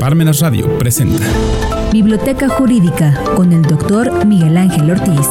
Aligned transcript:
Parmenas 0.00 0.40
Radio 0.40 0.78
presenta 0.78 1.26
Biblioteca 1.92 2.48
Jurídica 2.48 3.22
con 3.36 3.52
el 3.52 3.60
doctor 3.60 4.24
Miguel 4.24 4.56
Ángel 4.56 4.90
Ortiz. 4.90 5.28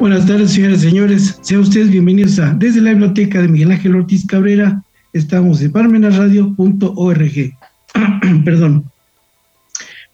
Buenas 0.00 0.26
tardes, 0.26 0.52
señoras 0.52 0.78
y 0.78 0.88
señores. 0.88 1.38
Sean 1.42 1.60
ustedes 1.60 1.90
bienvenidos 1.90 2.38
a 2.38 2.54
Desde 2.54 2.80
la 2.80 2.92
Biblioteca 2.92 3.42
de 3.42 3.48
Miguel 3.48 3.72
Ángel 3.72 3.94
Ortiz 3.94 4.26
Cabrera. 4.26 4.82
Estamos 5.12 5.60
en 5.60 5.70
parmenasradio.org. 5.72 7.52
Perdón. 8.44 8.90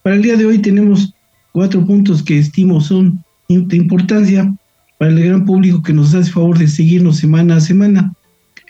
Para 0.02 0.16
el 0.16 0.22
día 0.22 0.36
de 0.36 0.46
hoy 0.46 0.58
tenemos 0.58 1.14
cuatro 1.52 1.86
puntos 1.86 2.24
que 2.24 2.40
estimo 2.40 2.80
son 2.80 3.24
de 3.48 3.76
importancia 3.76 4.52
para 4.98 5.12
el 5.12 5.24
gran 5.24 5.44
público 5.44 5.80
que 5.80 5.92
nos 5.92 6.12
hace 6.12 6.32
favor 6.32 6.58
de 6.58 6.66
seguirnos 6.66 7.18
semana 7.18 7.56
a 7.56 7.60
semana. 7.60 8.12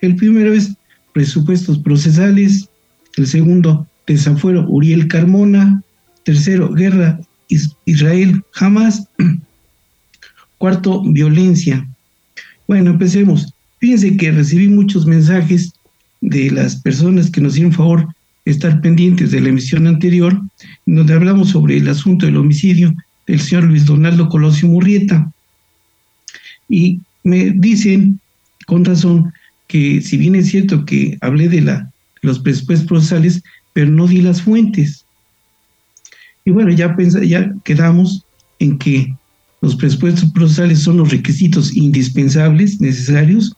El 0.03 0.17
primero 0.17 0.53
es 0.53 0.77
presupuestos 1.13 1.79
procesales, 1.79 2.69
el 3.17 3.27
segundo, 3.27 3.87
desafuero 4.07 4.67
Uriel 4.69 5.09
Carmona, 5.09 5.83
tercero, 6.25 6.73
guerra 6.73 7.21
Israel 7.85 8.43
jamás, 8.53 9.07
cuarto, 10.59 11.03
violencia. 11.03 11.87
Bueno, 12.67 12.91
empecemos. 12.91 13.53
Fíjense 13.79 14.17
que 14.17 14.31
recibí 14.31 14.69
muchos 14.69 15.07
mensajes 15.07 15.73
de 16.21 16.51
las 16.51 16.77
personas 16.77 17.31
que 17.31 17.41
nos 17.41 17.55
hicieron 17.55 17.73
favor 17.73 18.15
estar 18.45 18.81
pendientes 18.81 19.31
de 19.31 19.41
la 19.41 19.49
emisión 19.49 19.87
anterior, 19.87 20.41
donde 20.87 21.15
hablamos 21.15 21.51
sobre 21.51 21.77
el 21.77 21.89
asunto 21.89 22.27
del 22.27 22.37
homicidio 22.37 22.95
del 23.27 23.41
señor 23.41 23.65
Luis 23.65 23.85
Donaldo 23.87 24.29
Colosio 24.29 24.69
Murrieta. 24.69 25.33
Y 26.69 27.01
me 27.25 27.51
dicen, 27.51 28.21
con 28.67 28.85
razón, 28.85 29.33
que 29.73 30.03
si 30.03 30.19
bien 30.19 30.35
es 30.35 30.49
cierto 30.49 30.85
que 30.85 31.17
hablé 31.23 31.49
de 31.49 31.63
la, 31.63 31.91
los 32.21 32.39
presupuestos 32.41 32.87
procesales, 32.87 33.43
pero 33.73 33.91
no 33.91 34.07
di 34.07 34.21
las 34.21 34.43
fuentes. 34.43 35.07
Y 36.45 36.51
bueno, 36.51 36.71
ya, 36.73 36.95
ya 37.23 37.55
quedamos 37.65 38.23
en 38.59 38.77
que 38.77 39.17
los 39.63 39.75
presupuestos 39.75 40.31
procesales 40.33 40.81
son 40.81 40.99
los 40.99 41.11
requisitos 41.11 41.75
indispensables, 41.75 42.83
necesarios, 42.83 43.57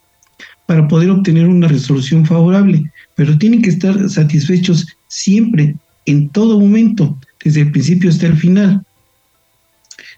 para 0.67 0.87
poder 0.87 1.11
obtener 1.11 1.49
una 1.49 1.67
resolución 1.67 2.25
favorable, 2.25 2.89
pero 3.17 3.37
tienen 3.37 3.61
que 3.61 3.71
estar 3.71 4.09
satisfechos 4.09 4.87
siempre, 5.09 5.75
en 6.07 6.29
todo 6.29 6.61
momento, 6.61 7.19
desde 7.45 7.63
el 7.63 7.73
principio 7.73 8.09
hasta 8.09 8.29
el 8.29 8.37
final. 8.37 8.87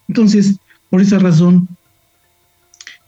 Entonces, 0.08 0.56
por 0.90 1.00
esa 1.00 1.18
razón, 1.18 1.66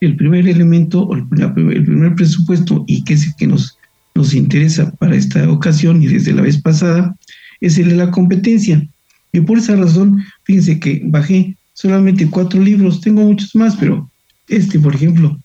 el 0.01 0.17
primer 0.17 0.49
elemento, 0.49 1.03
o 1.03 1.15
el, 1.15 1.27
primer 1.29 2.15
presupuesto, 2.15 2.85
y 2.87 3.03
que 3.05 3.15
es 3.15 3.27
el 3.27 3.35
que 3.37 3.47
nos, 3.47 3.77
nos 4.15 4.35
interesa 4.35 4.91
para 4.93 5.17
esta 5.17 5.51
ocasión 5.51 6.03
y 6.03 6.07
desde 6.07 6.33
la 6.33 6.43
vez 6.43 6.61
pasada, 6.61 7.17
es 7.61 7.79
el 7.79 7.91
de 7.91 7.97
la 7.97 8.11
competencia. 8.11 8.87
Y 9.33 9.41
por 9.41 9.59
esa 9.59 9.77
razón, 9.77 10.25
fíjense 10.45 10.79
que 10.79 11.03
bajé 11.05 11.57
solamente 11.75 12.29
cuatro 12.29 12.61
libros, 12.61 13.01
tengo 13.01 13.23
muchos 13.23 13.55
más, 13.55 13.77
pero 13.77 14.11
este, 14.49 14.79
por 14.79 14.95
ejemplo, 14.95 15.39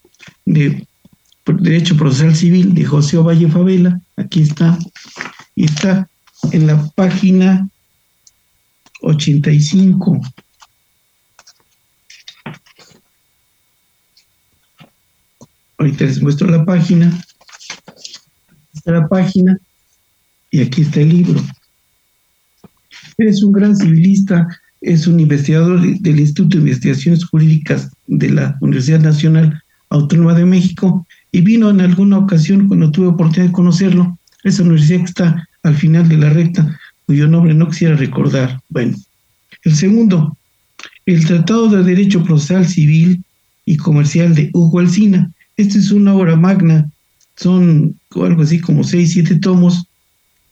de 0.46 0.86
Derecho 1.46 1.98
Procesal 1.98 2.36
Civil 2.36 2.74
de 2.74 2.86
José 2.86 3.18
Ovalle 3.18 3.50
Favela, 3.50 4.00
aquí 4.16 4.42
está, 4.42 4.78
y 5.56 5.66
está 5.66 6.08
en 6.52 6.68
la 6.68 6.90
página 6.96 7.68
85. 9.02 10.22
Ahorita 15.84 16.06
les 16.06 16.22
muestro 16.22 16.48
la 16.50 16.64
página. 16.64 17.12
Está 18.74 18.94
la 18.94 19.06
página 19.10 19.60
y 20.50 20.62
aquí 20.62 20.84
está 20.84 21.02
el 21.02 21.10
libro. 21.10 21.44
Eres 23.18 23.44
un 23.44 23.52
gran 23.52 23.76
civilista, 23.76 24.48
es 24.80 25.08
un 25.08 25.20
investigador 25.20 25.82
del 25.82 26.20
Instituto 26.22 26.56
de 26.56 26.64
Investigaciones 26.64 27.26
Jurídicas 27.26 27.92
de 28.08 28.30
la 28.30 28.58
Universidad 28.62 29.02
Nacional 29.02 29.62
Autónoma 29.90 30.34
de 30.36 30.46
México 30.46 31.06
y 31.34 31.42
vino 31.42 31.70
en 31.70 31.82
alguna 31.82 32.18
ocasión 32.18 32.70
cuando 32.70 32.90
tuve 32.90 33.08
oportunidad 33.08 33.48
de 33.48 33.52
conocerlo, 33.52 34.18
esa 34.46 34.64
universidad 34.64 35.00
que 35.00 35.04
está 35.04 35.50
al 35.64 35.76
final 35.76 36.08
de 36.08 36.16
la 36.16 36.30
recta, 36.30 36.80
cuyo 37.08 37.28
nombre 37.28 37.54
no 37.54 37.68
quisiera 37.68 37.98
recordar. 37.98 38.62
Bueno, 38.70 38.96
el 39.66 39.76
segundo, 39.76 40.38
el 41.06 41.26
Tratado 41.26 41.68
de 41.68 41.84
Derecho 41.84 42.24
Procesal 42.24 42.66
Civil 42.66 43.22
y 43.66 43.76
Comercial 43.76 44.34
de 44.34 44.50
Hugo 44.54 44.80
Alcina. 44.80 45.30
Esta 45.58 45.78
es 45.78 45.92
una 45.92 46.16
obra 46.16 46.36
magna, 46.36 46.90
son 47.36 48.00
algo 48.16 48.42
así 48.42 48.60
como 48.60 48.84
seis, 48.84 49.14
siete 49.14 49.36
tomos 49.36 49.86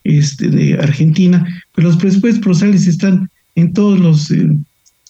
este, 0.04 0.50
de 0.50 0.74
Argentina, 0.76 1.46
pero 1.74 1.88
los 1.88 1.98
presupuestos 1.98 2.44
procesales 2.44 2.88
están 2.88 3.30
en 3.56 3.74
todos 3.74 4.00
los 4.00 4.32
eh, 4.32 4.50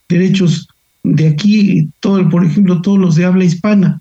derechos 0.10 0.68
de 1.04 1.28
aquí, 1.28 1.90
todo, 2.00 2.28
por 2.30 2.46
ejemplo, 2.46 2.82
todos 2.82 3.00
los 3.00 3.16
de 3.16 3.26
habla 3.26 3.44
hispana, 3.44 4.00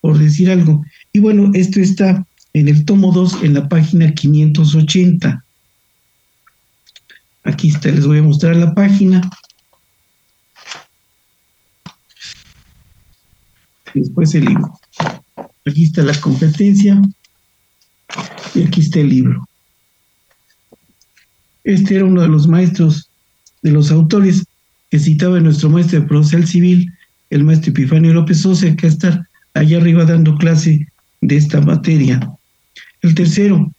por 0.00 0.18
decir 0.18 0.50
algo. 0.50 0.84
Y 1.12 1.18
bueno, 1.18 1.50
esto 1.54 1.80
está 1.80 2.24
en 2.52 2.68
el 2.68 2.84
tomo 2.84 3.12
2, 3.12 3.42
en 3.42 3.54
la 3.54 3.68
página 3.68 4.12
580. 4.12 5.44
Aquí 7.44 7.68
está, 7.68 7.90
les 7.90 8.06
voy 8.06 8.18
a 8.18 8.22
mostrar 8.22 8.56
la 8.56 8.74
página. 8.74 9.28
Después 13.94 14.34
el 14.34 14.44
libro. 14.44 14.78
Aquí 15.68 15.84
está 15.84 16.02
la 16.02 16.18
competencia 16.20 17.00
y 18.54 18.62
aquí 18.62 18.80
está 18.80 19.00
el 19.00 19.10
libro. 19.10 19.46
Este 21.64 21.96
era 21.96 22.04
uno 22.04 22.22
de 22.22 22.28
los 22.28 22.48
maestros, 22.48 23.10
de 23.62 23.72
los 23.72 23.90
autores 23.90 24.44
que 24.90 24.98
citaba 24.98 25.38
nuestro 25.40 25.68
maestro 25.68 26.00
de 26.00 26.06
procesal 26.06 26.46
civil, 26.46 26.90
el 27.28 27.44
maestro 27.44 27.72
Epifanio 27.72 28.14
López 28.14 28.40
Sosa, 28.40 28.74
que 28.76 28.86
está 28.86 29.28
allá 29.52 29.76
arriba 29.76 30.04
dando 30.06 30.36
clase 30.38 30.88
de 31.20 31.36
esta 31.36 31.60
materia. 31.60 32.18
El 33.02 33.14
tercero 33.14 33.70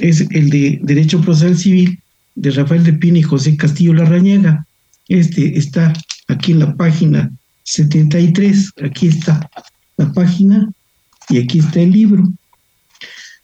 es 0.00 0.22
el 0.30 0.48
de 0.48 0.80
Derecho 0.82 1.20
Procesal 1.20 1.58
Civil 1.58 2.00
de 2.36 2.50
Rafael 2.50 2.82
de 2.82 2.94
Pina 2.94 3.18
y 3.18 3.22
José 3.22 3.56
Castillo 3.56 3.92
Larrañaga. 3.92 4.66
Este 5.08 5.58
está 5.58 5.92
aquí 6.28 6.52
en 6.52 6.60
la 6.60 6.74
página 6.74 7.30
73. 7.64 8.72
Aquí 8.82 9.08
está 9.08 9.50
la 9.98 10.10
página 10.12 10.70
y 11.28 11.38
aquí 11.38 11.58
está 11.58 11.80
el 11.80 11.90
libro. 11.90 12.32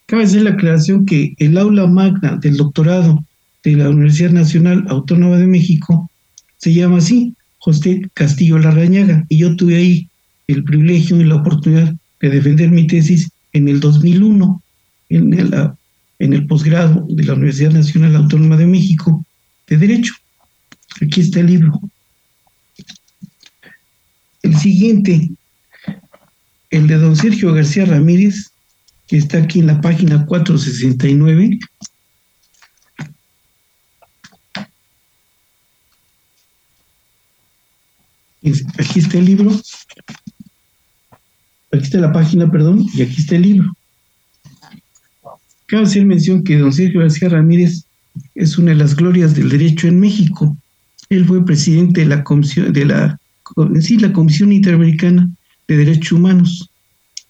Cabe 0.06 0.24
hacer 0.24 0.42
la 0.42 0.50
aclaración 0.50 1.06
que 1.06 1.34
el 1.38 1.56
aula 1.56 1.86
magna 1.86 2.36
del 2.36 2.56
doctorado 2.56 3.24
de 3.62 3.76
la 3.76 3.88
Universidad 3.88 4.30
Nacional 4.30 4.84
Autónoma 4.88 5.38
de 5.38 5.46
México 5.46 6.10
se 6.58 6.74
llama 6.74 6.98
así, 6.98 7.34
José 7.58 8.02
Castillo 8.14 8.58
Larrañaga, 8.58 9.24
y 9.28 9.38
yo 9.38 9.56
tuve 9.56 9.76
ahí 9.76 10.08
el 10.48 10.64
privilegio 10.64 11.20
y 11.20 11.24
la 11.24 11.36
oportunidad 11.36 11.94
de 12.20 12.28
defender 12.28 12.70
mi 12.70 12.86
tesis 12.86 13.30
en 13.52 13.68
el 13.68 13.80
2001 13.80 14.62
en 15.10 15.34
el, 15.34 15.54
en 16.18 16.32
el 16.32 16.46
posgrado 16.46 17.06
de 17.08 17.24
la 17.24 17.34
Universidad 17.34 17.72
Nacional 17.72 18.16
Autónoma 18.16 18.56
de 18.56 18.66
México 18.66 19.24
de 19.68 19.76
Derecho. 19.76 20.14
Aquí 21.00 21.20
está 21.20 21.40
el 21.40 21.46
libro. 21.46 21.80
El 24.42 24.56
siguiente 24.56 25.30
el 26.70 26.86
de 26.86 26.96
don 26.96 27.16
Sergio 27.16 27.52
García 27.52 27.84
Ramírez, 27.84 28.52
que 29.08 29.16
está 29.16 29.38
aquí 29.38 29.58
en 29.58 29.66
la 29.66 29.80
página 29.80 30.24
469. 30.24 31.58
Aquí 38.78 38.98
está 39.00 39.18
el 39.18 39.24
libro. 39.24 39.50
Aquí 41.72 41.82
está 41.82 41.98
la 41.98 42.12
página, 42.12 42.50
perdón, 42.50 42.86
y 42.94 43.02
aquí 43.02 43.20
está 43.20 43.36
el 43.36 43.42
libro. 43.42 43.72
Cabe 45.66 45.82
hacer 45.84 46.04
mención 46.04 46.42
que 46.42 46.58
don 46.58 46.72
Sergio 46.72 47.00
García 47.00 47.28
Ramírez 47.28 47.84
es 48.34 48.58
una 48.58 48.70
de 48.70 48.76
las 48.76 48.96
glorias 48.96 49.34
del 49.34 49.50
derecho 49.50 49.88
en 49.88 50.00
México. 50.00 50.56
Él 51.10 51.26
fue 51.26 51.44
presidente 51.44 52.02
de 52.02 52.06
la 52.06 52.24
comisión, 52.24 52.72
de 52.72 52.84
la, 52.84 53.18
la 53.56 54.12
Comisión 54.12 54.52
Interamericana 54.52 55.28
de 55.70 55.84
Derechos 55.84 56.12
Humanos. 56.12 56.68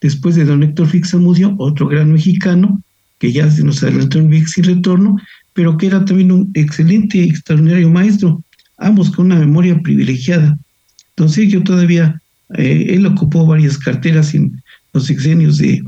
Después 0.00 0.34
de 0.34 0.46
don 0.46 0.62
Héctor 0.62 0.88
Fixamudio, 0.88 1.54
otro 1.58 1.86
gran 1.88 2.10
mexicano, 2.10 2.82
que 3.18 3.32
ya 3.32 3.50
se 3.50 3.62
nos 3.62 3.82
adelantó 3.82 4.18
en 4.18 4.30
viaje 4.30 4.46
sin 4.46 4.64
retorno, 4.64 5.16
pero 5.52 5.76
que 5.76 5.88
era 5.88 6.02
también 6.06 6.32
un 6.32 6.50
excelente 6.54 7.18
y 7.18 7.28
extraordinario 7.28 7.90
maestro, 7.90 8.42
ambos 8.78 9.10
con 9.10 9.26
una 9.26 9.36
memoria 9.36 9.78
privilegiada. 9.82 10.58
Entonces 11.10 11.52
yo 11.52 11.62
todavía, 11.62 12.18
eh, 12.56 12.86
él 12.88 13.04
ocupó 13.04 13.44
varias 13.44 13.76
carteras 13.76 14.34
en 14.34 14.62
los 14.94 15.10
exenios 15.10 15.58
de 15.58 15.82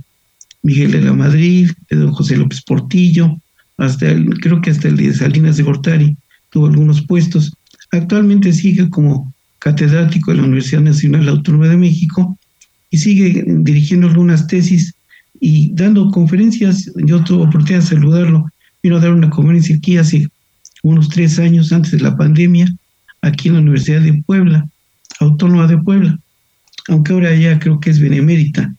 Miguel 0.63 0.93
de 0.93 1.01
la 1.01 1.15
Madrid, 1.15 1.71
de 1.89 1.97
don 1.97 2.13
José 2.13 2.37
López 2.37 2.61
Portillo, 2.63 3.41
hasta 3.79 4.11
el, 4.11 4.29
creo 4.41 4.61
que 4.61 4.71
hasta 4.71 4.89
el 4.89 4.97
de 4.97 5.15
Salinas 5.15 5.57
de 5.57 5.63
Gortari, 5.63 6.17
tuvo 6.51 6.67
algunos 6.67 7.01
puestos. 7.07 7.55
Actualmente 7.93 8.53
sigue 8.53 8.91
como 8.91 9.33
catedrático 9.59 10.33
de 10.33 10.37
la 10.37 10.45
Universidad 10.45 10.83
Nacional 10.83 11.29
Autónoma 11.31 11.69
de 11.69 11.79
México 11.79 12.39
y 12.93 12.99
sigue 12.99 13.45
dirigiendo 13.47 14.07
algunas 14.07 14.47
tesis 14.47 14.95
y 15.41 15.73
dando 15.75 16.11
conferencias. 16.11 16.93
Yo 17.07 17.25
tuve 17.25 17.45
oportunidad 17.45 17.81
de 17.81 17.87
saludarlo. 17.87 18.47
Vino 18.83 18.99
a 18.99 19.01
dar 19.01 19.13
una 19.13 19.31
conferencia 19.31 19.75
aquí 19.75 19.97
hace 19.97 20.29
unos 20.83 21.09
tres 21.09 21.39
años 21.39 21.73
antes 21.73 21.93
de 21.93 22.01
la 22.01 22.17
pandemia, 22.17 22.69
aquí 23.23 23.49
en 23.49 23.55
la 23.55 23.61
Universidad 23.61 24.03
de 24.03 24.23
Puebla, 24.25 24.69
Autónoma 25.21 25.67
de 25.69 25.79
Puebla, 25.79 26.19
aunque 26.89 27.13
ahora 27.15 27.35
ya 27.35 27.59
creo 27.59 27.81
que 27.81 27.91
es 27.91 27.99
benemérita. 27.99 28.75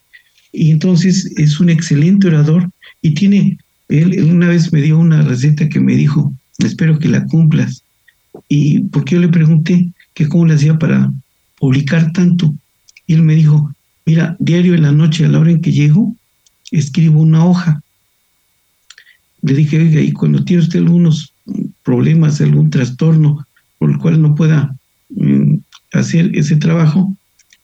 Y 0.52 0.70
entonces 0.70 1.34
es 1.38 1.60
un 1.60 1.70
excelente 1.70 2.28
orador 2.28 2.70
y 3.02 3.16
tiene, 3.16 3.58
él 3.90 4.24
una 4.24 4.48
vez 4.48 4.72
me 4.72 4.82
dio 4.82 5.00
una 5.00 5.24
receta 5.24 5.68
que 5.70 5.80
me 5.80 5.96
dijo, 5.96 6.32
espero 6.60 7.00
que 7.00 7.10
la 7.10 7.26
cumplas. 7.26 7.84
Y 8.48 8.82
porque 8.92 9.16
yo 9.16 9.22
le 9.22 9.30
pregunté 9.30 9.90
que 10.14 10.28
cómo 10.28 10.46
le 10.46 10.54
hacía 10.54 10.78
para 10.78 11.12
publicar 11.58 12.12
tanto. 12.14 12.54
Y 13.08 13.16
él 13.16 13.24
me 13.24 13.36
dijo, 13.36 13.74
mira, 14.06 14.36
diario 14.40 14.76
en 14.76 14.84
la 14.84 14.92
noche 14.92 15.26
a 15.26 15.30
la 15.30 15.40
hora 15.40 15.52
en 15.52 15.62
que 15.62 15.72
llego, 15.72 16.16
escribo 16.72 17.22
una 17.22 17.46
hoja. 17.46 17.82
Le 19.42 19.54
dije, 19.54 19.78
oiga, 19.78 20.02
y 20.02 20.12
cuando 20.12 20.44
tiene 20.44 20.64
usted 20.64 20.80
algunos 20.80 21.34
problemas, 21.84 22.40
algún 22.42 22.70
trastorno 22.70 23.46
por 23.78 23.92
el 23.92 23.98
cual 23.98 24.22
no 24.22 24.36
pueda 24.36 24.76
mm, 25.10 25.56
hacer 25.94 26.32
ese 26.36 26.56
trabajo, 26.56 27.16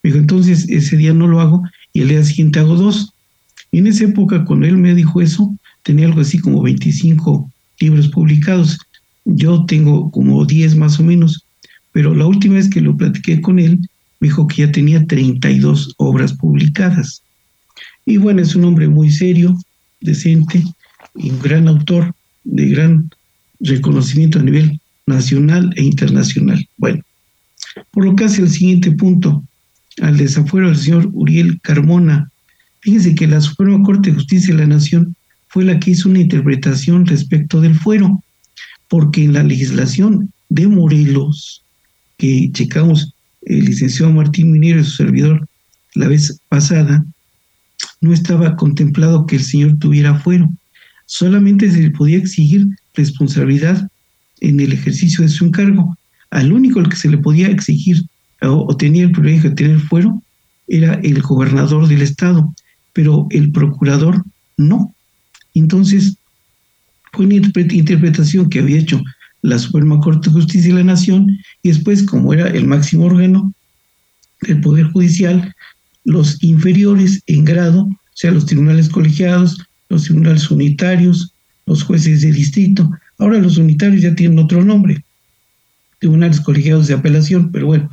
me 0.03 0.09
dijo, 0.09 0.19
entonces 0.19 0.67
ese 0.69 0.97
día 0.97 1.13
no 1.13 1.27
lo 1.27 1.39
hago 1.39 1.63
y 1.93 2.01
el 2.01 2.09
día 2.09 2.23
siguiente 2.23 2.59
hago 2.59 2.75
dos. 2.75 3.13
Y 3.71 3.79
en 3.79 3.87
esa 3.87 4.05
época, 4.05 4.45
cuando 4.45 4.65
él 4.65 4.77
me 4.77 4.95
dijo 4.95 5.21
eso, 5.21 5.55
tenía 5.83 6.07
algo 6.07 6.21
así 6.21 6.39
como 6.39 6.61
25 6.61 7.51
libros 7.79 8.07
publicados. 8.09 8.77
Yo 9.25 9.65
tengo 9.65 10.11
como 10.11 10.45
10 10.45 10.75
más 10.75 10.99
o 10.99 11.03
menos, 11.03 11.45
pero 11.91 12.15
la 12.15 12.25
última 12.25 12.55
vez 12.55 12.69
que 12.69 12.81
lo 12.81 12.95
platiqué 12.95 13.41
con 13.41 13.59
él, 13.59 13.79
me 14.19 14.27
dijo 14.27 14.47
que 14.47 14.63
ya 14.65 14.71
tenía 14.71 15.05
32 15.05 15.95
obras 15.97 16.33
publicadas. 16.33 17.23
Y 18.05 18.17
bueno, 18.17 18.41
es 18.41 18.55
un 18.55 18.65
hombre 18.65 18.87
muy 18.87 19.11
serio, 19.11 19.55
decente 20.01 20.63
y 21.15 21.29
un 21.29 21.39
gran 21.39 21.67
autor 21.67 22.13
de 22.43 22.67
gran 22.67 23.09
reconocimiento 23.59 24.39
a 24.39 24.43
nivel 24.43 24.79
nacional 25.05 25.73
e 25.75 25.83
internacional. 25.83 26.67
Bueno, 26.77 27.03
por 27.91 28.05
lo 28.05 28.15
que 28.15 28.25
hace 28.25 28.41
el 28.41 28.49
siguiente 28.49 28.91
punto, 28.91 29.43
al 30.01 30.17
desafuero 30.17 30.67
del 30.67 30.77
señor 30.77 31.09
Uriel 31.13 31.59
Carmona, 31.61 32.31
fíjense 32.81 33.15
que 33.15 33.27
la 33.27 33.41
Suprema 33.41 33.83
Corte 33.83 34.09
de 34.09 34.15
Justicia 34.15 34.53
de 34.53 34.61
la 34.61 34.67
Nación 34.67 35.15
fue 35.47 35.65
la 35.65 35.79
que 35.79 35.91
hizo 35.91 36.09
una 36.09 36.19
interpretación 36.19 37.05
respecto 37.05 37.59
del 37.59 37.75
fuero, 37.75 38.23
porque 38.87 39.23
en 39.23 39.33
la 39.33 39.43
legislación 39.43 40.31
de 40.49 40.67
Morelos, 40.67 41.63
que 42.17 42.49
checamos 42.51 43.13
el 43.43 43.65
licenciado 43.65 44.11
Martín 44.11 44.51
Minero 44.51 44.81
y 44.81 44.83
su 44.83 44.91
servidor 44.91 45.47
la 45.95 46.07
vez 46.07 46.39
pasada, 46.49 47.05
no 48.01 48.13
estaba 48.13 48.55
contemplado 48.55 49.25
que 49.25 49.37
el 49.37 49.43
señor 49.43 49.77
tuviera 49.79 50.15
fuero. 50.19 50.49
Solamente 51.05 51.69
se 51.71 51.81
le 51.81 51.91
podía 51.91 52.17
exigir 52.17 52.67
responsabilidad 52.93 53.89
en 54.41 54.59
el 54.59 54.73
ejercicio 54.73 55.23
de 55.23 55.29
su 55.29 55.45
encargo. 55.45 55.97
Al 56.31 56.53
único 56.53 56.79
al 56.79 56.89
que 56.89 56.95
se 56.95 57.09
le 57.09 57.17
podía 57.17 57.47
exigir 57.47 58.03
o, 58.41 58.75
tenía 58.77 59.03
el 59.03 59.11
privilegio 59.11 59.49
de 59.49 59.55
tener 59.55 59.79
fuero 59.79 60.21
era 60.67 60.93
el 61.03 61.21
gobernador 61.21 61.87
del 61.87 62.03
estado, 62.03 62.53
pero 62.93 63.27
el 63.31 63.51
procurador 63.51 64.23
no. 64.55 64.93
Entonces, 65.55 66.15
fue 67.11 67.25
una 67.25 67.35
interpretación 67.35 68.49
que 68.49 68.59
había 68.59 68.77
hecho 68.77 69.01
la 69.41 69.57
Suprema 69.59 69.99
Corte 69.99 70.29
de 70.29 70.33
Justicia 70.33 70.69
de 70.69 70.79
la 70.79 70.93
Nación 70.93 71.37
y 71.63 71.69
después, 71.69 72.03
como 72.03 72.33
era 72.33 72.47
el 72.47 72.65
máximo 72.67 73.05
órgano 73.05 73.53
del 74.41 74.61
Poder 74.61 74.85
Judicial, 74.91 75.53
los 76.03 76.41
inferiores 76.43 77.21
en 77.27 77.45
grado, 77.45 77.83
o 77.83 77.97
sea, 78.13 78.31
los 78.31 78.45
tribunales 78.45 78.89
colegiados, 78.89 79.57
los 79.89 80.03
tribunales 80.03 80.49
unitarios, 80.49 81.33
los 81.65 81.83
jueces 81.83 82.21
de 82.21 82.31
distrito. 82.31 82.89
Ahora 83.17 83.39
los 83.39 83.57
unitarios 83.57 84.01
ya 84.01 84.15
tienen 84.15 84.39
otro 84.39 84.63
nombre, 84.63 85.03
tribunales 85.99 86.41
colegiados 86.41 86.87
de 86.87 86.93
apelación, 86.93 87.51
pero 87.51 87.67
bueno, 87.67 87.89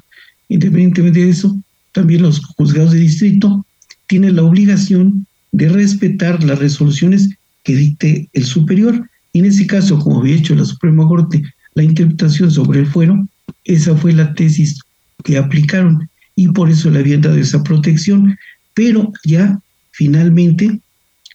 independientemente 0.48 1.24
de 1.24 1.30
eso, 1.30 1.56
también 1.92 2.22
los 2.22 2.44
juzgados 2.44 2.92
de 2.92 3.00
distrito 3.00 3.64
tienen 4.06 4.36
la 4.36 4.42
obligación 4.42 5.26
de 5.52 5.68
respetar 5.68 6.42
las 6.44 6.58
resoluciones 6.58 7.30
que 7.64 7.74
dicte 7.74 8.28
el 8.32 8.44
superior. 8.44 9.08
En 9.36 9.44
ese 9.44 9.66
caso, 9.66 9.98
como 9.98 10.20
había 10.20 10.36
hecho 10.36 10.54
la 10.54 10.64
Suprema 10.64 11.06
Corte, 11.06 11.42
la 11.74 11.82
interpretación 11.82 12.50
sobre 12.50 12.80
el 12.80 12.86
fuero, 12.86 13.28
esa 13.64 13.94
fue 13.94 14.14
la 14.14 14.32
tesis 14.32 14.80
que 15.24 15.36
aplicaron 15.36 16.08
y 16.34 16.48
por 16.48 16.70
eso 16.70 16.90
le 16.90 17.00
habían 17.00 17.20
dado 17.20 17.36
esa 17.36 17.62
protección, 17.62 18.38
pero 18.72 19.12
ya 19.26 19.60
finalmente 19.90 20.80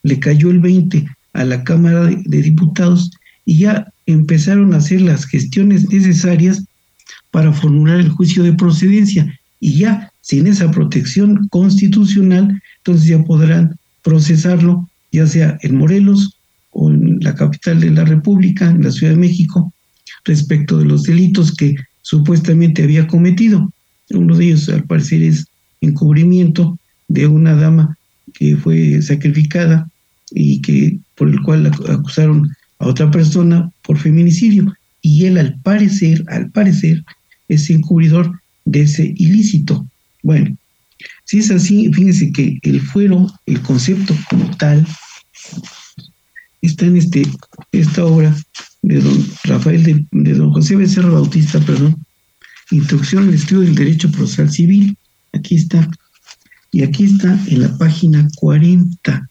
le 0.01 0.19
cayó 0.19 0.50
el 0.50 0.62
20 0.62 1.07
a 1.33 1.45
la 1.45 1.63
Cámara 1.63 2.06
de, 2.06 2.42
Diputados 2.42 3.12
y 3.45 3.59
ya 3.59 3.94
empezaron 4.07 4.74
a 4.74 4.77
hacer 4.77 5.01
las 5.01 5.25
gestiones 5.25 5.88
necesarias 5.92 6.63
para 7.30 7.54
formular 7.54 8.00
el 8.00 8.09
juicio 8.09 8.42
de 8.42 8.54
procedencia 8.54 9.31
y 9.59 9.77
ya 9.77 10.12
sin 10.21 10.47
esa 10.47 10.71
protección 10.71 11.47
constitucional, 11.50 12.59
entonces 12.77 13.07
ya 13.07 13.24
podrán 13.24 13.75
procesarlo 14.01 14.89
ya 15.12 15.27
sea 15.27 15.59
en 15.62 15.77
Morelos 15.77 16.41
en 16.75 17.19
la 17.21 17.35
capital 17.35 17.79
de 17.79 17.91
la 17.91 18.06
República, 18.06 18.69
en 18.69 18.83
la 18.83 18.91
Ciudad 18.91 19.13
de 19.13 19.19
México, 19.19 19.73
respecto 20.25 20.77
de 20.77 20.85
los 20.85 21.03
delitos 21.03 21.53
que 21.53 21.75
supuestamente 22.01 22.83
había 22.83 23.07
cometido. 23.07 23.71
Uno 24.09 24.35
de 24.35 24.45
ellos, 24.45 24.69
al 24.69 24.83
parecer, 24.83 25.21
es 25.23 25.47
encubrimiento 25.81 26.77
de 27.07 27.27
una 27.27 27.56
dama 27.56 27.97
que 28.33 28.56
fue 28.56 29.01
sacrificada 29.01 29.89
y 30.31 30.62
que 30.62 30.97
por 31.15 31.29
el 31.29 31.41
cual 31.41 31.71
acusaron 31.89 32.50
a 32.79 32.88
otra 32.88 33.12
persona 33.12 33.71
por 33.83 33.97
feminicidio. 33.97 34.73
Y 35.01 35.25
él, 35.25 35.38
al 35.38 35.59
parecer, 35.62 36.23
al 36.27 36.50
parecer, 36.51 37.03
es 37.47 37.69
encubridor 37.69 38.39
de 38.65 38.81
ese 38.81 39.13
ilícito. 39.18 39.85
Bueno, 40.23 40.56
si 41.25 41.39
es 41.39 41.51
así, 41.51 41.91
fíjense 41.91 42.31
que 42.31 42.59
el 42.62 42.81
fuero, 42.81 43.31
el 43.45 43.62
concepto 43.62 44.15
como 44.29 44.56
tal, 44.57 44.85
está 46.62 46.86
en 46.86 46.98
este, 46.98 47.24
esta 47.72 48.06
obra 48.06 48.36
de 48.81 49.00
don 49.00 49.25
Rafael, 49.44 50.08
de, 50.12 50.34
don 50.34 50.52
José 50.52 50.75
Becerra 50.75 51.10
Bautista, 51.10 51.60
perdón, 51.60 51.96
Introducción 52.72 53.28
al 53.28 53.34
estudio 53.34 53.63
del 53.63 53.75
derecho 53.75 54.10
procesal 54.10 54.50
civil. 54.50 54.98
Aquí 55.34 55.56
está. 55.56 55.90
Y 56.72 56.84
aquí 56.84 57.04
está 57.04 57.38
en 57.48 57.62
la 57.62 57.78
página 57.78 58.25
40. 58.38 59.30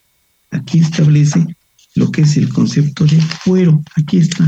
Aquí 0.50 0.81
establece 0.81 1.47
lo 1.94 2.11
que 2.11 2.21
es 2.21 2.37
el 2.37 2.50
concepto 2.50 3.06
de 3.06 3.19
fuero. 3.19 3.83
Aquí 3.97 4.19
está. 4.19 4.44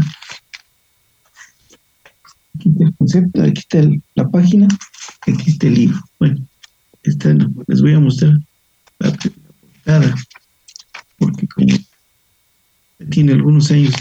Aquí 2.54 2.68
está 2.68 2.84
el 2.84 2.94
concepto, 2.96 3.42
aquí 3.42 3.60
está 3.60 3.82
la 4.14 4.30
página, 4.30 4.68
aquí 5.22 5.50
está 5.50 5.66
el 5.68 5.74
libro. 5.74 6.00
Bueno, 6.18 6.46
esta, 7.02 7.34
les 7.66 7.80
voy 7.80 7.94
a 7.94 8.00
mostrar 8.00 8.38
la, 8.98 9.08
la 9.08 9.16
portada, 9.16 10.14
porque 11.16 11.46
como 11.48 11.66
tiene 13.10 13.32
algunos 13.32 13.70
años, 13.70 13.94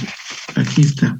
aquí 0.55 0.81
está. 0.81 1.20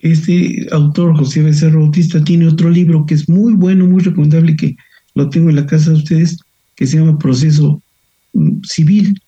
Este 0.00 0.68
autor, 0.70 1.16
José 1.16 1.42
Becerra 1.42 1.80
Bautista, 1.80 2.22
tiene 2.22 2.46
otro 2.46 2.70
libro 2.70 3.06
que 3.06 3.14
es 3.14 3.28
muy 3.28 3.54
bueno, 3.54 3.86
muy 3.86 4.02
recomendable, 4.02 4.56
que 4.56 4.76
lo 5.14 5.28
tengo 5.30 5.50
en 5.50 5.56
la 5.56 5.66
casa 5.66 5.90
de 5.90 5.96
ustedes, 5.96 6.38
que 6.76 6.86
se 6.86 6.98
llama 6.98 7.18
Proceso 7.18 7.82
mm, 8.34 8.62
Civil. 8.62 9.20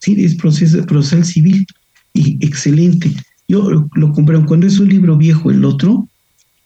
Sí, 0.00 0.24
es 0.24 0.34
proceso, 0.36 0.84
procesal 0.86 1.24
civil 1.24 1.66
y 2.14 2.44
excelente. 2.44 3.12
Yo 3.48 3.88
lo 3.94 4.12
compré, 4.12 4.40
cuando 4.44 4.66
es 4.66 4.78
un 4.78 4.88
libro 4.88 5.16
viejo, 5.16 5.50
el 5.50 5.64
otro, 5.64 6.08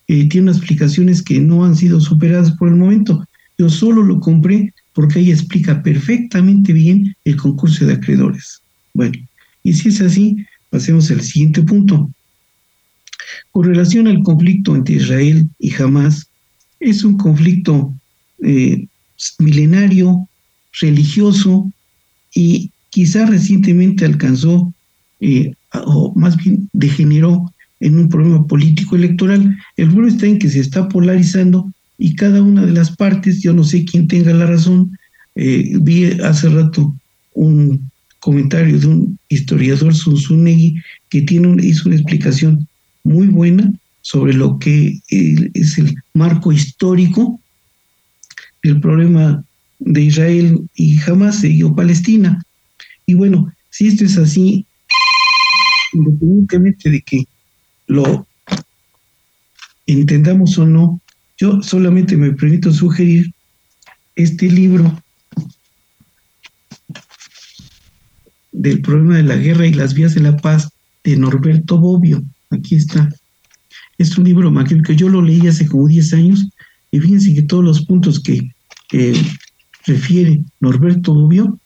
eh, 0.09 0.29
tiene 0.29 0.51
explicaciones 0.51 1.23
que 1.23 1.41
no 1.41 1.65
han 1.65 1.77
sido 1.77 2.01
superadas 2.01 2.53
por 2.53 2.69
el 2.69 2.77
momento. 2.77 3.25
Yo 3.59 3.69
solo 3.69 4.03
lo 4.03 4.21
compré 4.21 4.73
porque 4.95 5.19
ahí 5.19 5.31
explica 5.31 5.83
perfectamente 5.83 6.73
bien 6.73 7.15
el 7.25 7.37
concurso 7.37 7.87
de 7.87 7.95
acreedores. 7.95 8.61
Bueno, 8.95 9.15
y 9.63 9.73
si 9.73 9.89
es 9.89 10.01
así, 10.01 10.37
pasemos 10.71 11.11
al 11.11 11.23
siguiente 11.23 11.63
punto. 11.63 12.11
Con 13.51 13.65
relación 13.65 14.07
al 14.07 14.23
conflicto 14.23 14.75
entre 14.77 14.97
Israel 14.97 15.49
y 15.59 15.75
Hamas, 15.75 16.27
es 16.81 17.05
un 17.05 17.17
conflicto 17.17 17.95
eh, 18.43 18.87
milenario, 19.39 20.29
religioso 20.81 21.71
y 22.35 22.71
quizá 22.91 23.27
recientemente 23.27 24.05
alcanzó, 24.05 24.73
eh, 25.21 25.53
o 25.73 26.13
más 26.17 26.37
bien 26.37 26.69
degeneró 26.73 27.53
en 27.81 27.99
un 27.99 28.09
problema 28.09 28.47
político 28.47 28.97
electoral. 28.97 29.57
El 29.77 29.89
problema 29.89 30.09
está 30.09 30.27
en 30.27 30.39
que 30.39 30.49
se 30.49 30.61
está 30.61 30.89
polarizando 30.89 31.71
y 32.03 32.17
cada 32.17 32.43
una 32.43 32.67
de 32.67 32.73
las 32.73 32.97
partes, 32.97 33.43
yo 33.43 33.53
no 33.53 33.63
sé 33.63 33.85
quién 33.85 34.09
tenga 34.09 34.35
la 34.35 34.47
razón, 34.47 34.99
eh, 35.37 35.73
vi 35.81 36.07
hace 36.21 36.49
rato 36.49 36.93
un 37.35 37.93
comentario 38.19 38.77
de 38.81 38.87
un 38.89 39.19
historiador, 39.29 39.95
Sunsunegui, 39.95 40.83
que 41.11 41.23
tiene 41.23 41.65
hizo 41.65 41.89
una 41.89 41.95
explicación 41.95 42.67
muy 43.05 43.29
buena 43.29 43.73
sobre 44.01 44.35
lo 44.35 44.59
que 44.59 44.99
es 45.09 45.79
el 45.79 45.95
marco 46.13 46.51
histórico 46.51 47.39
el 48.63 48.81
problema 48.81 49.45
de 49.79 50.03
Israel 50.03 50.69
y 50.75 50.97
jamás 50.97 51.45
o 51.65 51.75
Palestina. 51.77 52.43
Y 53.07 53.15
bueno, 53.15 53.53
si 53.71 53.87
esto 53.87 54.05
es 54.05 54.19
así, 54.19 54.67
independientemente 55.93 56.91
de 56.91 57.01
que 57.03 57.25
lo 57.87 58.27
entendamos 59.87 60.59
o 60.59 60.67
no, 60.67 61.01
yo 61.43 61.61
solamente 61.61 62.17
me 62.17 62.31
permito 62.31 62.73
sugerir 62.73 63.35
este 64.15 64.49
libro 64.49 64.97
del 68.53 68.81
problema 68.81 69.17
de 69.17 69.25
la 69.25 69.35
guerra 69.35 69.67
y 69.67 69.75
las 69.75 69.93
vías 69.93 70.15
de 70.15 70.21
la 70.21 70.37
paz 70.37 70.69
de 71.03 71.17
Norberto 71.17 71.79
Bobbio. 71.79 72.23
Aquí 72.51 72.77
está. 72.77 73.13
Es 73.99 74.17
un 74.17 74.23
libro 74.23 74.55
que 74.87 74.95
yo 74.95 75.09
lo 75.09 75.21
leí 75.21 75.45
hace 75.49 75.67
como 75.67 75.89
10 75.89 76.13
años 76.13 76.47
y 76.93 77.01
fíjense 77.01 77.35
que 77.35 77.43
todos 77.43 77.65
los 77.65 77.87
puntos 77.87 78.21
que 78.21 78.49
refiere 79.85 80.45
Norberto 80.61 81.13
Bobbio 81.13 81.59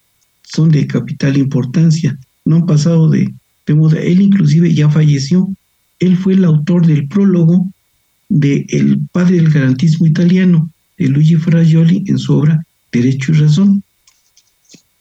son 0.42 0.70
de 0.70 0.86
capital 0.86 1.36
importancia. 1.36 2.18
No 2.46 2.56
han 2.56 2.66
pasado 2.66 3.10
de, 3.10 3.30
de 3.66 3.74
moda. 3.74 4.00
Él 4.00 4.22
inclusive 4.22 4.72
ya 4.72 4.88
falleció. 4.88 5.54
Él 5.98 6.16
fue 6.16 6.32
el 6.32 6.46
autor 6.46 6.86
del 6.86 7.08
prólogo 7.08 7.68
de 8.28 8.66
El 8.68 9.00
padre 9.12 9.36
del 9.36 9.52
garantismo 9.52 10.06
italiano, 10.06 10.70
de 10.98 11.08
Luigi 11.08 11.36
Frajoli, 11.36 12.04
en 12.06 12.18
su 12.18 12.34
obra 12.34 12.64
Derecho 12.92 13.32
y 13.32 13.36
Razón. 13.36 13.82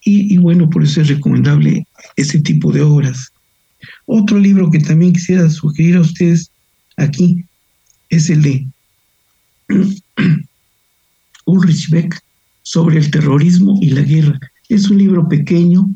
Y, 0.07 0.37
bueno, 0.37 0.69
por 0.69 0.83
eso 0.83 1.01
es 1.01 1.07
recomendable 1.07 1.87
ese 2.15 2.39
tipo 2.39 2.71
de 2.71 2.81
obras. 2.81 3.31
Otro 4.05 4.37
libro 4.37 4.69
que 4.69 4.79
también 4.79 5.13
quisiera 5.13 5.49
sugerir 5.49 5.95
a 5.95 6.01
ustedes 6.01 6.51
aquí 6.97 7.43
es 8.09 8.29
el 8.29 8.43
de 8.43 8.67
Ulrich 11.45 11.89
Beck 11.89 12.21
sobre 12.61 12.99
el 12.99 13.09
terrorismo 13.09 13.79
y 13.81 13.89
la 13.89 14.01
guerra. 14.01 14.39
Es 14.69 14.89
un 14.89 14.99
libro 14.99 15.27
pequeño 15.27 15.89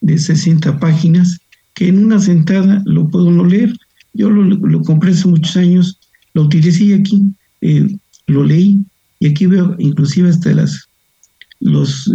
de 0.00 0.18
60 0.18 0.78
páginas 0.78 1.38
que 1.74 1.88
en 1.88 2.04
una 2.04 2.18
sentada 2.18 2.82
lo 2.86 3.08
puedo 3.08 3.30
no 3.30 3.44
leer. 3.44 3.72
Yo 4.14 4.30
lo, 4.30 4.82
compré 4.82 5.12
hace 5.12 5.28
muchos 5.28 5.56
años, 5.56 5.97
lo 6.38 6.44
utilicé 6.44 6.94
aquí 6.94 7.34
eh, 7.62 7.98
lo 8.28 8.44
leí 8.44 8.84
y 9.18 9.26
aquí 9.26 9.46
veo 9.46 9.74
inclusive 9.80 10.28
hasta 10.28 10.54
las, 10.54 10.88
los, 11.58 12.08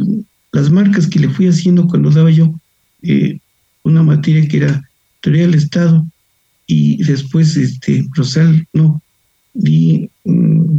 las 0.53 0.71
marcas 0.71 1.07
que 1.07 1.19
le 1.19 1.29
fui 1.29 1.47
haciendo 1.47 1.85
cuando 1.87 2.09
daba 2.09 2.31
yo 2.31 2.57
eh, 3.01 3.37
una 3.83 4.01
materia 4.01 4.47
que 4.47 4.57
era 4.57 4.81
teoría 5.19 5.41
del 5.41 5.55
Estado 5.55 6.07
y 6.67 7.03
después 7.03 7.57
este 7.57 8.07
Rosal, 8.13 8.65
no, 8.71 9.01
di 9.53 10.09
mm, 10.23 10.77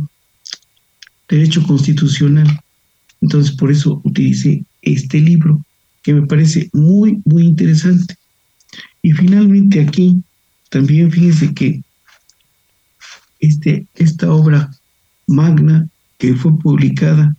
derecho 1.28 1.62
constitucional. 1.64 2.48
Entonces 3.20 3.54
por 3.54 3.70
eso 3.70 4.00
utilicé 4.04 4.64
este 4.80 5.20
libro 5.20 5.62
que 6.02 6.14
me 6.14 6.26
parece 6.26 6.70
muy, 6.72 7.20
muy 7.26 7.44
interesante. 7.44 8.14
Y 9.02 9.12
finalmente 9.12 9.82
aquí 9.82 10.22
también 10.70 11.12
fíjense 11.12 11.52
que 11.52 11.83
este, 13.46 13.86
esta 13.94 14.32
obra 14.32 14.70
magna 15.26 15.88
que 16.18 16.34
fue 16.34 16.58
publicada, 16.58 17.36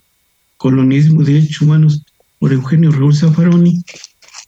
Colonialismo 0.57 1.21
y 1.21 1.25
Derechos 1.25 1.61
Humanos, 1.61 2.03
por 2.39 2.53
Eugenio 2.53 2.91
Raúl 2.91 3.15
Zaffaroni. 3.15 3.81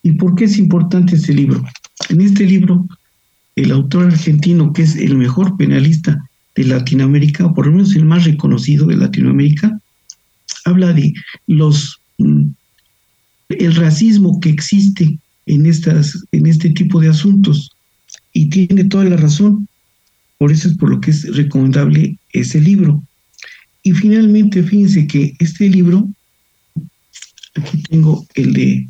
¿Y 0.04 0.12
por 0.14 0.36
qué 0.36 0.46
es 0.46 0.58
importante 0.58 1.16
este 1.16 1.34
libro? 1.34 1.64
En 2.10 2.22
este 2.22 2.46
libro, 2.46 2.88
el 3.56 3.72
autor 3.72 4.06
argentino, 4.06 4.72
que 4.74 4.84
es 4.84 4.96
el 4.96 5.18
mejor 5.18 5.58
penalista 5.58 6.30
de 6.56 6.64
Latinoamérica, 6.64 7.46
o 7.46 7.54
por 7.54 7.68
lo 7.68 7.74
menos 7.74 7.96
el 7.96 8.06
más 8.06 8.26
reconocido 8.26 8.88
de 8.88 8.98
Latinoamérica, 8.98 9.80
habla 10.66 10.94
de 10.94 11.14
los 11.48 12.00
mm, 12.18 12.48
el 13.50 13.76
racismo 13.76 14.40
que 14.40 14.50
existe 14.50 15.18
en, 15.46 15.66
estas, 15.66 16.24
en 16.32 16.48
este 16.48 16.70
tipo 16.72 17.00
de 17.00 17.10
asuntos. 17.10 17.72
Y 18.34 18.50
tiene 18.50 18.84
toda 18.86 19.06
la 19.06 19.18
razón. 19.18 19.68
Por 20.38 20.52
eso 20.52 20.68
es 20.68 20.78
por 20.78 20.90
lo 20.90 21.02
que 21.02 21.12
es 21.12 21.36
recomendable 21.36 22.18
ese 22.34 22.62
libro. 22.62 23.04
Y 23.84 23.92
finalmente, 23.94 24.64
fíjense 24.64 25.08
que 25.08 25.36
este 25.40 25.70
libro, 25.70 26.08
aquí 27.56 27.82
tengo 27.90 28.26
el 28.36 28.54
de 28.54 28.88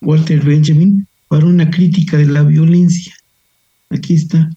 Walter 0.00 0.40
Benjamin, 0.42 1.06
para 1.28 1.46
una 1.46 1.70
crítica 1.70 2.16
de 2.16 2.26
la 2.26 2.42
violencia. 2.42 3.14
Aquí 3.88 4.14
está. 4.14 4.50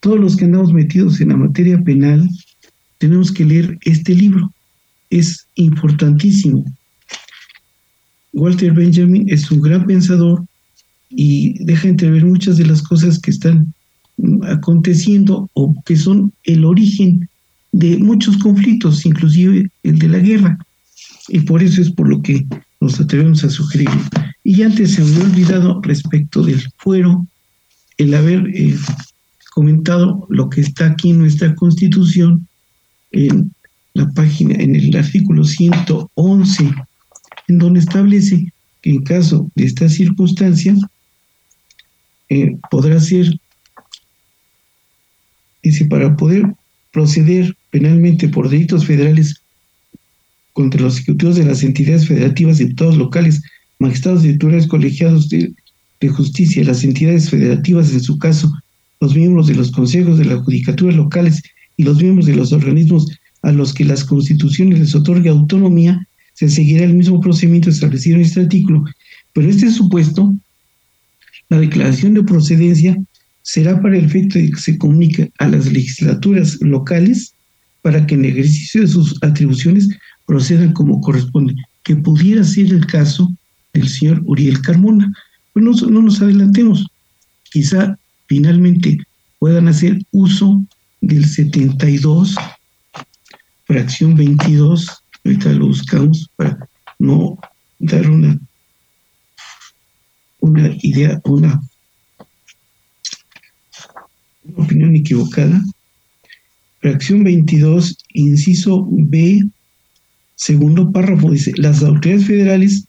Todos 0.00 0.20
los 0.20 0.36
que 0.36 0.44
andamos 0.44 0.72
metidos 0.72 1.18
en 1.20 1.30
la 1.30 1.36
materia 1.36 1.82
penal, 1.82 2.28
tenemos 2.98 3.32
que 3.32 3.46
leer 3.46 3.78
este 3.82 4.14
libro. 4.14 4.52
Es 5.08 5.46
importantísimo. 5.54 6.64
Walter 8.34 8.72
Benjamin 8.72 9.28
es 9.30 9.50
un 9.50 9.62
gran 9.62 9.86
pensador 9.86 10.44
y 11.08 11.64
deja 11.64 11.88
entrever 11.88 12.24
muchas 12.24 12.58
de 12.58 12.66
las 12.66 12.82
cosas 12.82 13.18
que 13.18 13.30
están 13.30 13.72
aconteciendo 14.42 15.48
o 15.54 15.74
que 15.84 15.96
son 15.96 16.32
el 16.44 16.64
origen 16.64 17.28
de 17.72 17.98
muchos 17.98 18.36
conflictos, 18.38 19.04
inclusive 19.04 19.70
el 19.82 19.98
de 19.98 20.08
la 20.08 20.18
guerra. 20.18 20.58
Y 21.28 21.40
por 21.40 21.62
eso 21.62 21.82
es 21.82 21.90
por 21.90 22.08
lo 22.08 22.22
que 22.22 22.46
nos 22.80 23.00
atrevemos 23.00 23.42
a 23.44 23.50
sugerir. 23.50 23.88
Y 24.44 24.62
antes 24.62 24.92
se 24.92 25.02
me 25.02 25.10
había 25.10 25.24
olvidado 25.24 25.80
respecto 25.82 26.42
del 26.42 26.62
fuero, 26.78 27.26
el 27.96 28.14
haber 28.14 28.46
eh, 28.54 28.76
comentado 29.54 30.26
lo 30.28 30.50
que 30.50 30.60
está 30.60 30.86
aquí 30.86 31.10
en 31.10 31.20
nuestra 31.20 31.54
constitución, 31.54 32.46
en 33.12 33.52
la 33.94 34.08
página, 34.10 34.54
en 34.56 34.74
el 34.76 34.96
artículo 34.96 35.44
111 35.44 36.74
en 37.48 37.58
donde 37.58 37.80
establece 37.80 38.52
que 38.82 38.90
en 38.90 39.02
caso 39.02 39.50
de 39.54 39.64
esta 39.64 39.88
circunstancia 39.88 40.74
eh, 42.28 42.56
podrá 42.70 43.00
ser, 43.00 43.38
dice, 45.64 45.86
para 45.86 46.16
poder 46.16 46.54
proceder 46.92 47.56
penalmente 47.70 48.28
por 48.28 48.48
delitos 48.48 48.86
federales 48.86 49.42
contra 50.52 50.80
los 50.80 50.98
ejecutivos 50.98 51.36
de 51.36 51.44
las 51.44 51.64
entidades 51.64 52.06
federativas, 52.06 52.58
diputados 52.58 52.96
locales, 52.96 53.42
magistrados 53.80 54.22
directores 54.22 54.68
colegiados 54.68 55.28
de, 55.28 55.52
de 56.00 56.08
justicia, 56.08 56.62
las 56.62 56.84
entidades 56.84 57.30
federativas, 57.30 57.92
en 57.92 58.00
su 58.00 58.18
caso, 58.18 58.52
los 59.00 59.16
miembros 59.16 59.48
de 59.48 59.54
los 59.54 59.72
consejos 59.72 60.18
de 60.18 60.26
la 60.26 60.38
judicatura 60.38 60.94
locales 60.94 61.42
y 61.76 61.82
los 61.82 62.00
miembros 62.00 62.26
de 62.26 62.36
los 62.36 62.52
organismos 62.52 63.08
a 63.42 63.52
los 63.52 63.74
que 63.74 63.84
las 63.84 64.04
constituciones 64.04 64.78
les 64.78 64.94
otorga 64.94 65.30
autonomía, 65.30 66.06
se 66.34 66.48
seguirá 66.48 66.84
el 66.84 66.94
mismo 66.94 67.20
procedimiento 67.20 67.70
establecido 67.70 68.16
en 68.16 68.22
este 68.22 68.40
artículo, 68.40 68.84
pero 69.32 69.48
este 69.48 69.70
supuesto, 69.70 70.34
la 71.48 71.58
declaración 71.58 72.14
de 72.14 72.22
procedencia 72.22 72.96
será 73.44 73.80
para 73.80 73.96
el 73.96 74.06
efecto 74.06 74.38
de 74.38 74.50
que 74.50 74.60
se 74.60 74.76
comunique 74.76 75.30
a 75.38 75.46
las 75.46 75.70
legislaturas 75.70 76.58
locales 76.60 77.32
para 77.82 78.04
que 78.06 78.14
en 78.14 78.24
el 78.24 78.32
ejercicio 78.32 78.80
de 78.80 78.88
sus 78.88 79.22
atribuciones 79.22 79.88
procedan 80.26 80.72
como 80.72 81.00
corresponde, 81.00 81.54
que 81.84 81.94
pudiera 81.94 82.42
ser 82.42 82.72
el 82.72 82.86
caso 82.86 83.32
del 83.72 83.88
señor 83.88 84.22
Uriel 84.24 84.60
Carmona. 84.62 85.12
Pues 85.52 85.64
no, 85.64 85.72
no 85.88 86.02
nos 86.02 86.20
adelantemos, 86.20 86.86
quizá 87.52 87.96
finalmente 88.26 88.98
puedan 89.38 89.68
hacer 89.68 90.00
uso 90.10 90.64
del 91.00 91.24
72, 91.24 92.34
fracción 93.66 94.16
22 94.16 95.04
Ahorita 95.24 95.52
lo 95.52 95.68
buscamos 95.68 96.28
para 96.36 96.68
no 96.98 97.38
dar 97.78 98.10
una, 98.10 98.38
una 100.40 100.76
idea, 100.82 101.18
una, 101.24 101.62
opinión 104.56 104.94
equivocada. 104.94 105.62
Fracción 106.80 107.24
22, 107.24 107.96
inciso 108.12 108.86
B, 108.90 109.42
segundo 110.36 110.92
párrafo, 110.92 111.30
dice, 111.30 111.52
las 111.56 111.82
autoridades 111.82 112.26
federales 112.26 112.84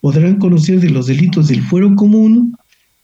podrán 0.00 0.36
conocer 0.36 0.80
de 0.80 0.90
los 0.90 1.06
delitos 1.06 1.48
del 1.48 1.62
fuero 1.62 1.94
común 1.96 2.54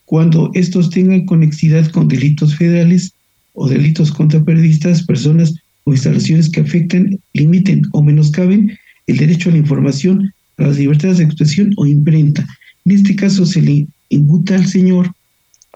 cuando 0.04 0.50
estos 0.54 0.90
tengan 0.90 1.26
conexidad 1.26 1.90
con 1.90 2.08
delitos 2.08 2.54
federales 2.54 3.12
o 3.54 3.68
delitos 3.68 4.12
contra 4.12 4.42
periodistas, 4.44 5.04
personas 5.04 5.54
o 5.84 5.92
instalaciones 5.92 6.48
que 6.48 6.60
afecten, 6.60 7.18
limiten 7.32 7.82
o 7.92 8.02
menoscaben 8.02 8.78
el 9.06 9.16
derecho 9.16 9.48
a 9.48 9.52
la 9.52 9.58
información, 9.58 10.32
a 10.58 10.64
las 10.64 10.78
libertades 10.78 11.18
de 11.18 11.24
expresión 11.24 11.72
o 11.76 11.86
imprenta. 11.86 12.46
En 12.84 12.92
este 12.92 13.16
caso 13.16 13.44
se 13.46 13.62
le 13.62 13.86
imputa 14.10 14.54
al 14.54 14.66
señor, 14.66 15.12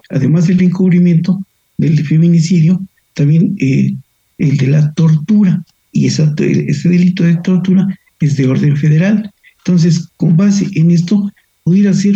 además 0.09 0.47
del 0.47 0.61
encubrimiento 0.61 1.41
del 1.81 2.05
feminicidio, 2.05 2.79
también 3.13 3.55
eh, 3.59 3.93
el 4.37 4.57
de 4.57 4.67
la 4.67 4.93
tortura, 4.93 5.63
y 5.91 6.05
ese 6.05 6.89
delito 6.89 7.23
de 7.23 7.35
tortura 7.37 7.87
es 8.19 8.37
de 8.37 8.47
orden 8.47 8.77
federal. 8.77 9.29
Entonces, 9.57 10.07
con 10.15 10.37
base 10.37 10.67
en 10.75 10.91
esto, 10.91 11.29
pudiera 11.63 11.93
ser 11.93 12.15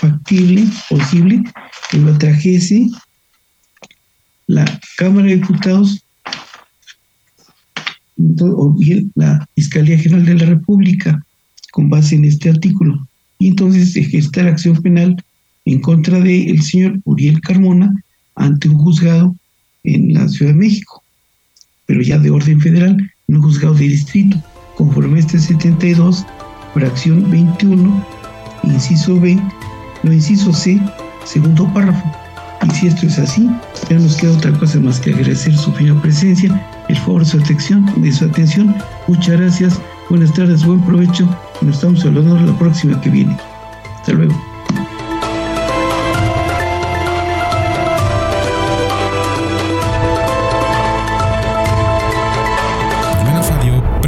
factible, 0.00 0.64
posible, 0.90 1.42
que 1.90 1.98
lo 1.98 2.18
trajese 2.18 2.88
la 4.46 4.64
Cámara 4.98 5.28
de 5.28 5.36
Diputados 5.36 6.04
o 8.40 8.72
bien 8.74 9.10
la 9.14 9.48
Fiscalía 9.54 9.98
General 9.98 10.26
de 10.26 10.34
la 10.34 10.46
República, 10.46 11.24
con 11.72 11.88
base 11.88 12.16
en 12.16 12.24
este 12.24 12.50
artículo, 12.50 13.08
y 13.38 13.48
entonces 13.48 13.96
ejercer 13.96 14.46
acción 14.46 14.82
penal 14.82 15.16
en 15.64 15.80
contra 15.80 16.20
del 16.20 16.60
señor 16.62 17.00
Uriel 17.04 17.40
Carmona 17.40 17.94
ante 18.36 18.68
un 18.68 18.78
juzgado 18.78 19.34
en 19.84 20.14
la 20.14 20.28
Ciudad 20.28 20.52
de 20.52 20.58
México, 20.58 21.02
pero 21.86 22.02
ya 22.02 22.18
de 22.18 22.30
orden 22.30 22.60
federal, 22.60 23.10
en 23.28 23.36
un 23.36 23.42
juzgado 23.42 23.74
de 23.74 23.88
distrito, 23.88 24.36
conforme 24.76 25.20
este 25.20 25.38
72, 25.38 26.24
fracción 26.72 27.30
21, 27.30 28.06
inciso 28.64 29.20
B, 29.20 29.40
no 30.02 30.12
inciso 30.12 30.52
C, 30.52 30.80
segundo 31.24 31.72
párrafo. 31.72 32.04
Y 32.66 32.70
si 32.70 32.86
esto 32.86 33.06
es 33.06 33.18
así, 33.18 33.48
ya 33.90 33.98
nos 33.98 34.16
queda 34.16 34.32
otra 34.32 34.52
cosa 34.52 34.80
más 34.80 34.98
que 34.98 35.10
agradecer 35.10 35.54
su 35.56 35.72
fina 35.72 36.00
presencia, 36.00 36.50
el 36.88 36.96
favor 36.98 37.22
de 37.22 37.30
su 37.30 37.38
atención, 37.38 38.02
de 38.02 38.12
su 38.12 38.24
atención. 38.24 38.74
Muchas 39.06 39.38
gracias, 39.38 39.80
buenas 40.08 40.32
tardes, 40.32 40.64
buen 40.64 40.80
provecho. 40.82 41.28
Nos 41.60 41.76
estamos 41.76 42.04
hablando 42.04 42.38
la 42.38 42.58
próxima 42.58 43.00
que 43.00 43.10
viene. 43.10 43.36
Hasta 44.00 44.12
luego. 44.12 44.53